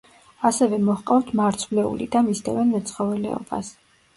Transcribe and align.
ასევე 0.49 0.77
მოჰყავთ 0.85 1.29
მარცვლეული 1.41 2.09
და 2.17 2.25
მისდევენ 2.31 2.73
მეცხოველეობას. 2.77 3.71